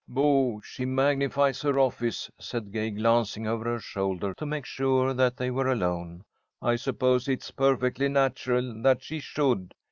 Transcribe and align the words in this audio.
"Boo! 0.07 0.59
She 0.63 0.83
magnifies 0.83 1.61
her 1.61 1.77
office," 1.77 2.31
said 2.39 2.71
Gay, 2.71 2.89
glancing 2.89 3.45
over 3.45 3.65
her 3.65 3.79
shoulder 3.79 4.33
to 4.33 4.47
make 4.47 4.65
sure 4.65 5.13
that 5.13 5.37
they 5.37 5.51
were 5.51 5.67
alone. 5.71 6.23
"I 6.59 6.77
suppose 6.77 7.27
it 7.27 7.43
is 7.43 7.51
perfectly 7.51 8.07
natural 8.09 8.81
that 8.81 9.03
she 9.03 9.19
should. 9.19 9.75